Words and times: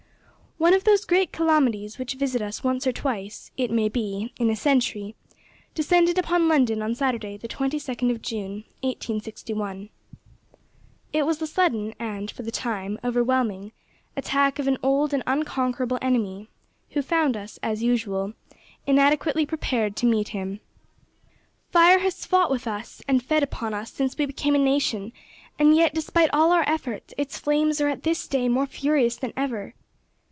One 0.57 0.75
of 0.75 0.83
those 0.83 1.05
great 1.05 1.31
calamities 1.31 1.97
which 1.97 2.13
visit 2.13 2.39
us 2.39 2.63
once 2.63 2.85
or 2.85 2.91
twice, 2.91 3.49
it 3.57 3.71
may 3.71 3.89
be, 3.89 4.31
in 4.39 4.51
a 4.51 4.55
century, 4.55 5.15
descended 5.73 6.19
upon 6.19 6.47
London 6.47 6.83
on 6.83 6.93
Saturday, 6.93 7.35
the 7.35 7.47
22nd 7.47 8.11
of 8.11 8.21
June, 8.21 8.65
1861. 8.81 9.89
It 11.13 11.25
was 11.25 11.39
the 11.39 11.47
sudden, 11.47 11.95
and 11.97 12.29
for 12.29 12.43
the 12.43 12.51
time, 12.51 12.99
overwhelming, 13.03 13.71
attack 14.15 14.59
of 14.59 14.67
an 14.67 14.77
old 14.83 15.15
and 15.15 15.23
unconquerable 15.25 15.97
enemy, 15.99 16.47
who 16.91 17.01
found 17.01 17.35
us, 17.35 17.57
as 17.63 17.81
usual, 17.81 18.33
inadequately 18.85 19.47
prepared 19.47 19.95
to 19.95 20.05
meet 20.05 20.27
him. 20.27 20.59
Fire 21.71 21.97
has 22.01 22.23
fought 22.23 22.51
with 22.51 22.67
us 22.67 23.01
and 23.07 23.23
fed 23.23 23.41
upon 23.41 23.73
us 23.73 23.91
since 23.91 24.15
we 24.15 24.27
became 24.27 24.53
a 24.53 24.59
nation, 24.59 25.11
and 25.57 25.75
yet, 25.75 25.95
despite 25.95 26.29
all 26.31 26.51
our 26.51 26.69
efforts, 26.69 27.15
its 27.17 27.39
flames 27.39 27.81
are 27.81 27.89
at 27.89 28.03
this 28.03 28.27
day 28.27 28.47
more 28.47 28.67
furious 28.67 29.15
than 29.15 29.33
ever. 29.35 29.73